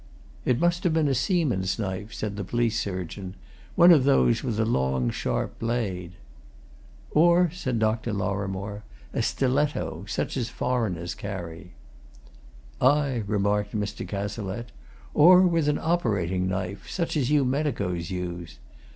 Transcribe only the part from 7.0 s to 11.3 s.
"Or," said Dr. Lorrimore, "a stiletto such as foreigners